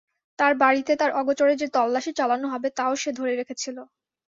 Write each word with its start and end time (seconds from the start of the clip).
তার 0.39 0.53
বাড়িতে 0.57 0.91
তার 0.95 1.11
অগোচরে 1.19 1.53
যে 1.55 1.67
তল্লাশি 1.75 2.11
চালানো 2.19 2.47
হবে 2.47 2.67
তা-ও 2.77 2.93
সে 2.95 3.09
ধরে 3.13 3.33
রেখেছিল। 3.35 3.77